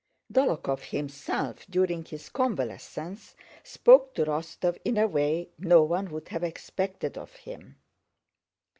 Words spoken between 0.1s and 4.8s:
Dólokhov himself during his convalescence spoke to Rostóv